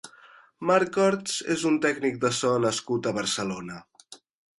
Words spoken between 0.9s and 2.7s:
Orts és un tècnic de so